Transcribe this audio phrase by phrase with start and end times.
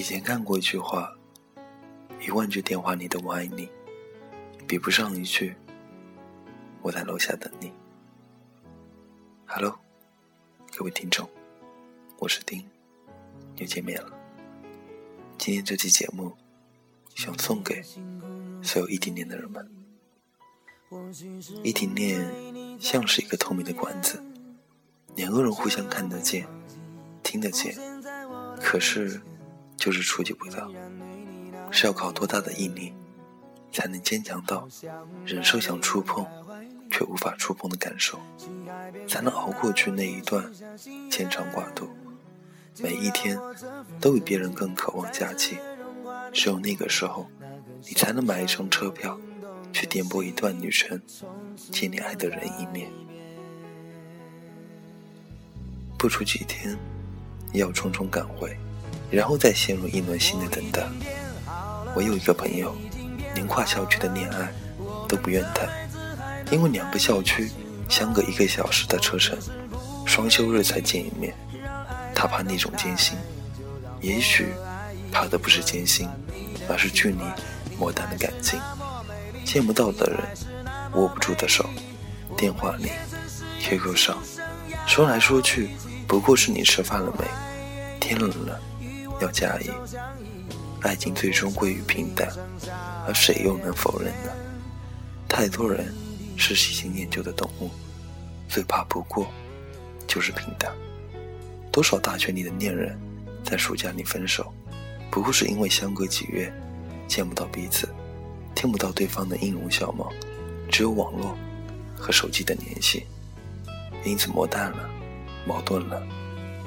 [0.00, 1.14] 以前看过一句话
[2.26, 3.68] ：“一万句电话里的我爱你，
[4.66, 5.54] 比不上一句
[6.80, 7.70] 我在楼下等你。”
[9.44, 9.78] Hello，
[10.74, 11.28] 各位听众，
[12.18, 12.66] 我是丁，
[13.56, 14.10] 又见面了。
[15.36, 16.34] 今天这期节目
[17.14, 17.82] 想送给
[18.62, 19.70] 所有异地恋的人们。
[21.62, 24.18] 异地恋像是一个透明的管子，
[25.14, 26.48] 两个人互相看得见、
[27.22, 27.76] 听得见，
[28.62, 29.20] 可是
[29.80, 30.70] 就是触及不到。
[31.72, 32.92] 是要靠多大的毅力，
[33.72, 34.68] 才能坚强到
[35.24, 36.26] 忍受想触碰
[36.90, 38.18] 却无法触碰的感受？
[39.08, 40.52] 才能熬过去那一段
[41.10, 41.88] 牵肠挂肚，
[42.80, 43.38] 每一天
[44.00, 45.56] 都比别人更渴望假期。
[46.32, 47.28] 只有那个时候，
[47.82, 49.18] 你才能买一张车票，
[49.72, 51.00] 去颠簸一段旅程，
[51.56, 52.90] 见你爱的人一面。
[55.96, 56.76] 不出几天，
[57.52, 58.56] 要匆匆赶回，
[59.10, 60.82] 然后再陷入一轮新的等待。
[61.94, 62.74] 我有一个朋友，
[63.34, 64.52] 连跨校区的恋爱
[65.08, 65.68] 都不愿谈，
[66.50, 67.50] 因为两个校区。
[67.88, 69.36] 相隔一个小时的车程，
[70.06, 71.34] 双休日才见一面，
[72.14, 73.18] 他怕那种艰辛，
[74.00, 74.54] 也许
[75.10, 76.08] 怕的不是艰辛，
[76.68, 77.18] 而是距离
[77.76, 78.60] 磨淡的感情。
[79.44, 80.20] 见不到的人，
[80.92, 81.68] 握不住的手，
[82.36, 82.92] 电话里、
[83.58, 84.16] QQ 上，
[84.86, 85.70] 说来说去，
[86.06, 87.24] 不过是你吃饭了没？
[87.98, 88.60] 天冷了，
[89.20, 89.70] 要加衣。
[90.82, 92.28] 爱情最终归于平淡，
[93.06, 94.32] 而谁又能否认呢？
[95.28, 95.94] 太多人。
[96.42, 97.68] 是喜新厌旧的动物，
[98.48, 99.30] 最怕不过
[100.06, 100.72] 就是平淡。
[101.70, 102.98] 多少大学里的恋人，
[103.44, 104.50] 在暑假里分手，
[105.10, 106.50] 不过是因为相隔几月，
[107.06, 107.86] 见不到彼此，
[108.54, 110.10] 听不到对方的音容笑貌，
[110.70, 111.36] 只有网络
[111.94, 113.04] 和手机的联系，
[114.02, 114.88] 因此磨淡了，
[115.46, 116.02] 矛盾了，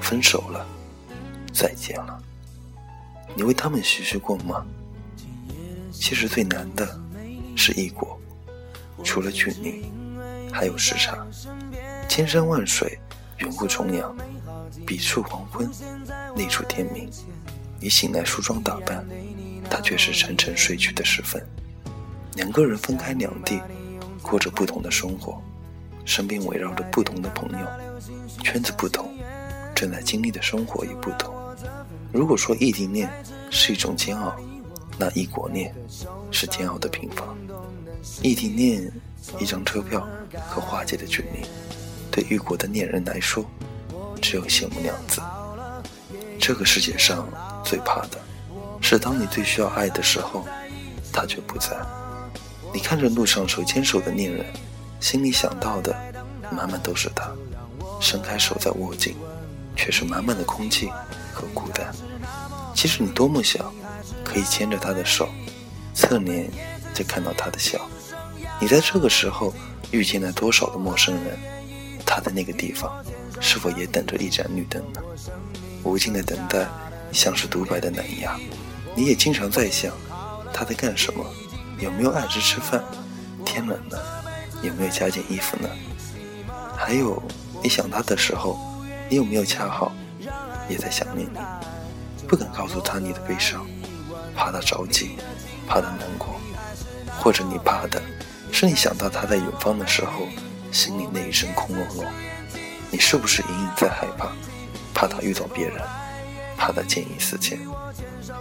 [0.00, 0.64] 分手了，
[1.52, 2.22] 再见了。
[3.34, 4.64] 你为他们唏嘘过吗？
[5.92, 7.00] 其实最难的
[7.56, 8.18] 是异国。
[9.02, 9.86] 除了距离，
[10.52, 11.26] 还有时差。
[12.08, 12.98] 千山万水，
[13.38, 14.16] 远赴重洋，
[14.86, 15.68] 彼处黄昏，
[16.36, 17.10] 那处天明。
[17.80, 19.04] 你醒来梳妆打扮，
[19.68, 21.44] 他却是沉沉睡去的时分。
[22.34, 23.60] 两个人分开两地，
[24.22, 25.42] 过着不同的生活，
[26.04, 27.66] 身边围绕着不同的朋友，
[28.42, 29.12] 圈子不同，
[29.74, 31.33] 正在经历的生活也不同。
[32.14, 33.10] 如果说异地恋
[33.50, 34.32] 是一种煎熬，
[34.96, 35.74] 那异国恋
[36.30, 37.36] 是煎熬的平方。
[38.22, 38.88] 异地恋，
[39.40, 40.06] 一张车票
[40.48, 41.44] 和化解的距离，
[42.12, 43.44] 对异国的恋人来说，
[44.22, 45.20] 只有羡慕两字。
[46.38, 47.26] 这个世界上
[47.64, 48.20] 最怕的，
[48.80, 50.46] 是当你最需要爱的时候，
[51.12, 51.76] 他却不在。
[52.72, 54.46] 你看着路上手牵手的恋人，
[55.00, 55.92] 心里想到的
[56.48, 57.32] 满满都是他，
[58.00, 59.16] 伸开手在握紧，
[59.74, 60.88] 却是满满的空气
[61.44, 61.94] 和孤单。
[62.74, 63.72] 其实你多么想，
[64.24, 65.28] 可以牵着他的手，
[65.94, 66.50] 侧脸
[66.94, 67.78] 就看到他的笑。
[68.60, 69.52] 你在这个时候
[69.90, 71.38] 遇见了多少的陌生人？
[72.06, 73.04] 他的那个地方
[73.40, 75.00] 是否也等着一盏绿灯呢？
[75.82, 76.66] 无尽的等待
[77.12, 78.38] 像是独白的难牙。
[78.94, 79.92] 你也经常在想，
[80.52, 81.24] 他在干什么？
[81.80, 82.82] 有没有按时吃饭？
[83.44, 84.24] 天冷了，
[84.62, 85.68] 有没有加件衣服呢？
[86.76, 87.22] 还有，
[87.62, 88.58] 你想他的时候，
[89.08, 89.92] 你有没有恰好
[90.68, 91.38] 也在想念你？
[92.26, 93.66] 不敢告诉他你的悲伤，
[94.34, 95.16] 怕他着急，
[95.68, 96.40] 怕他难过，
[97.18, 98.02] 或者你怕的。
[98.50, 100.26] 是你想到他在远方的时候，
[100.72, 102.04] 心里那一声空落落。
[102.90, 104.30] 你是不是隐隐在害怕？
[104.94, 105.82] 怕他遇到别人，
[106.56, 107.58] 怕他见异思迁。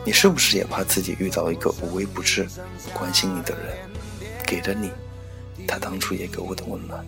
[0.06, 2.48] 你是不是也怕自己遇到一个无微不至、
[2.94, 3.78] 关心你的人，
[4.46, 4.92] 给了你
[5.68, 7.04] 他当初也给我的温暖？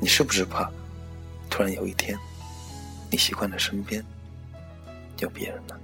[0.00, 0.68] 你是不是怕，
[1.48, 2.18] 突然有一天，
[3.10, 4.04] 你习惯了身边
[5.16, 5.80] 丢别人了？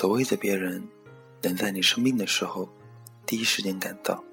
[0.00, 0.82] 所谓的别人，
[1.42, 2.66] 能在你生病的时候
[3.26, 4.24] 第一时间赶到，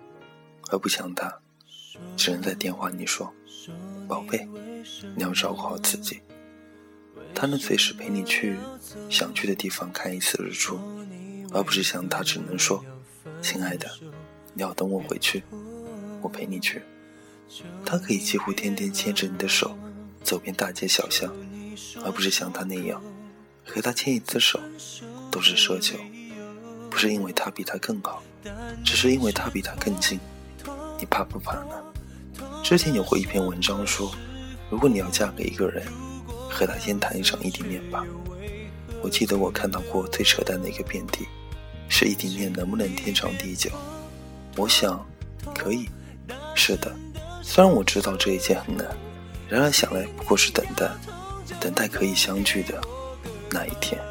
[0.69, 1.41] 而不像他，
[2.15, 3.33] 只能在电话里说
[4.07, 4.47] ：“宝贝，
[5.13, 6.21] 你要照顾好自己。”
[7.35, 8.55] 他能随时陪你去
[9.09, 10.79] 想去的地方看一次日出，
[11.51, 12.81] 而不是像他只能说
[13.43, 13.91] ：“亲爱的，
[14.53, 15.43] 你要等我回去，
[16.21, 16.81] 我陪你去。”
[17.85, 19.77] 他可以几乎天天牵着你的手，
[20.23, 21.29] 走遍大街小巷，
[22.05, 23.03] 而不是像他那样
[23.65, 24.61] 和他牵一次手
[25.31, 25.97] 都是奢求。
[26.89, 28.23] 不是因为他比他更好，
[28.83, 30.19] 只是因为他比他更近。
[30.99, 31.75] 你怕不怕呢？
[32.63, 34.11] 之前有过一篇文章说，
[34.69, 35.85] 如果你要嫁给一个人，
[36.49, 38.03] 和他先谈一场异地恋吧。
[39.03, 41.27] 我记得我看到过最扯淡的一个辩题，
[41.87, 43.69] 是异地恋能不能天长地久？
[44.55, 45.05] 我想，
[45.53, 45.87] 可以。
[46.55, 46.91] 是的，
[47.43, 48.87] 虽然我知道这一切很难，
[49.47, 50.89] 然而想来不过是等待，
[51.59, 52.81] 等待可以相聚的
[53.51, 54.01] 那一天。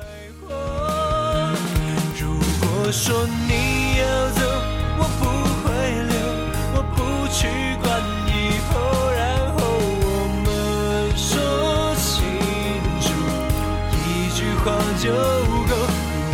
[2.98, 4.40] 说你要走，
[4.98, 5.22] 我不
[5.62, 5.68] 会
[6.08, 6.16] 留，
[6.74, 6.96] 我不
[7.28, 7.46] 去
[7.82, 7.86] 管
[8.26, 8.72] 以后，
[9.12, 9.20] 然
[9.52, 9.58] 后
[10.00, 10.04] 我
[10.42, 10.46] 们
[11.14, 11.28] 说
[11.96, 12.24] 清
[12.98, 13.06] 楚，
[13.92, 14.64] 一句话
[14.98, 15.12] 就
[15.68, 15.72] 够。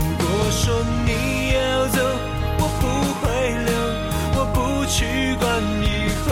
[0.06, 0.62] 如果说
[1.05, 1.11] 你
[1.53, 1.99] 要走，
[2.59, 2.82] 我不
[3.20, 3.26] 会
[3.67, 3.70] 留，
[4.38, 5.50] 我不去管。
[5.82, 5.85] 以
[6.25, 6.31] 后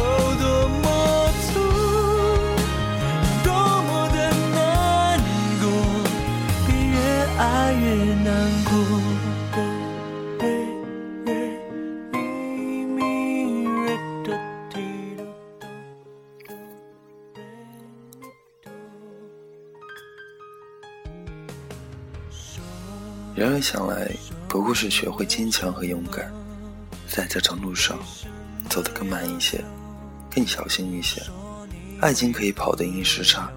[23.61, 24.11] 想来，
[24.49, 26.33] 不过是学会坚强和勇敢，
[27.09, 27.99] 在这条路上
[28.69, 29.63] 走得更慢一些，
[30.35, 31.23] 更小心一些。
[32.01, 33.51] 爱情可以跑得赢时差，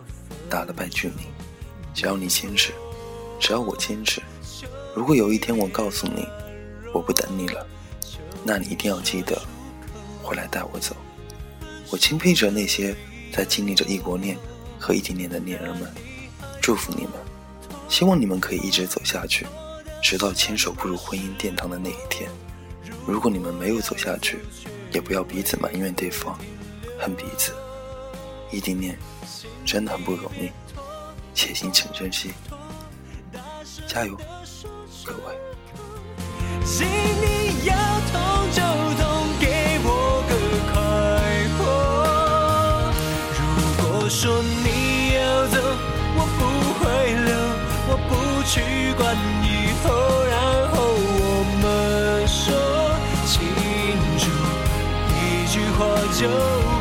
[0.49, 1.23] 打得败距离。
[1.93, 2.73] 只要你坚持，
[3.39, 4.21] 只要我坚持。
[4.95, 6.27] 如果有一天我告诉你
[6.93, 7.65] 我不等你了，
[8.43, 9.41] 那你一定要记得
[10.21, 10.95] 回来带我走。
[11.91, 12.95] 我钦佩着那些
[13.31, 14.37] 在经历着异国恋
[14.79, 15.91] 和异地恋的恋人们，
[16.61, 17.13] 祝福你们，
[17.87, 19.45] 希望你们可以一直走下去。
[20.03, 22.29] 直到牵手步入婚姻殿堂的那一天，
[23.07, 24.39] 如果你们没有走下去，
[24.91, 26.37] 也不要彼此埋怨对方，
[26.99, 27.53] 恨彼此。
[28.51, 28.99] 异地恋
[29.65, 30.51] 真的很不容易，
[31.33, 32.33] 且行且珍惜，
[33.87, 34.17] 加油，
[35.05, 35.33] 各位。
[36.65, 37.73] 请你要
[38.11, 38.61] 痛就
[39.01, 39.07] 痛，
[39.39, 40.35] 给我个
[40.73, 40.75] 快
[41.57, 41.61] 活。
[43.39, 43.47] 如
[43.81, 45.57] 果说你要走，
[46.17, 46.41] 我不
[46.83, 46.83] 会
[47.23, 47.31] 留，
[47.87, 48.11] 我不
[48.43, 49.62] 去管。
[49.89, 52.43] 然后我们说
[53.25, 53.41] 清
[54.17, 54.23] 楚，
[55.13, 55.85] 一句话
[56.19, 56.72] 就。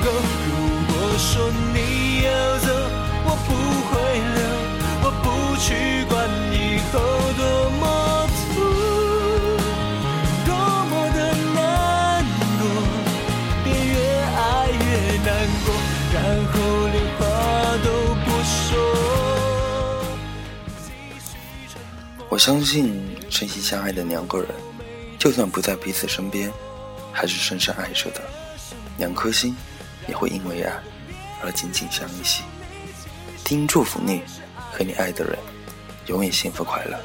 [22.33, 22.99] 我相信，
[23.29, 24.49] 真心相爱的两个人，
[25.19, 26.51] 就算不在彼此身边，
[27.13, 28.23] 还是深深爱着的。
[28.97, 29.55] 两颗心
[30.09, 30.73] 也会因为爱
[31.43, 32.43] 而紧紧相系。
[33.45, 34.23] 听祝福你
[34.73, 35.39] 和你爱的人
[36.07, 36.99] 永远幸福快乐。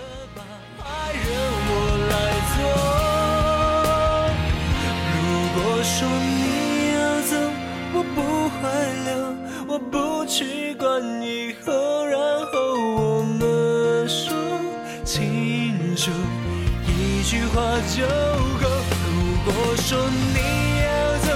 [5.11, 5.19] 如
[5.53, 7.35] 果说你要走，
[7.93, 8.21] 我不
[8.55, 8.63] 会
[9.03, 9.11] 留，
[9.67, 10.66] 我不去
[17.27, 17.59] 一句话
[17.93, 18.63] 就够。
[19.03, 19.11] 如
[19.43, 20.37] 果说你
[20.79, 20.87] 要
[21.25, 21.27] 走，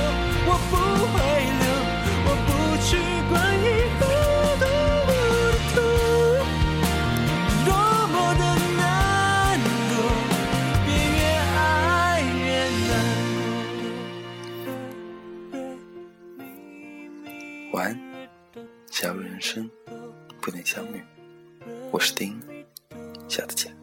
[0.47, 0.73] 我不
[1.11, 1.19] 会
[1.59, 1.67] 留，
[2.23, 2.49] 我不
[2.87, 2.89] 去
[3.27, 3.67] 管以
[3.99, 4.01] 后
[7.65, 7.69] 多
[8.07, 8.41] 么的
[8.77, 8.79] 难
[9.89, 9.93] 过。
[10.87, 10.89] 越
[11.59, 11.59] 爱
[12.39, 12.47] 越
[12.87, 12.91] 难
[17.73, 17.73] 过。
[17.73, 17.91] 晚安，
[18.89, 19.69] 假如人生
[20.39, 21.03] 不能相遇，
[21.91, 22.39] 我是丁，
[23.27, 23.80] 下次见。